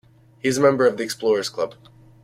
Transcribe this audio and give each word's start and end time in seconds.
He 0.39 0.47
is 0.49 0.57
a 0.57 0.61
member 0.61 0.87
of 0.87 0.97
The 0.97 1.03
Explorers 1.03 1.47
Club. 1.49 1.75